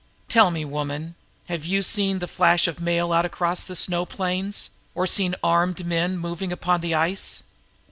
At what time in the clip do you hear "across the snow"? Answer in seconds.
3.13-4.03